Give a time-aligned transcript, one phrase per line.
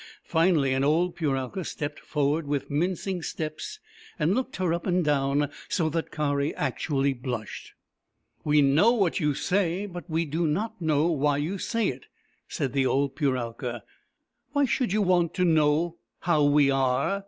[0.23, 3.79] Finally an old Puralka stepped forward with mincing steps
[4.17, 7.73] and looked her up and down, so that Kari actually blushed."
[8.43, 12.07] We know what you say, but we do not know why you say it,"
[12.47, 13.83] said the old Puralka."
[14.53, 17.19] Why should you want to know how we are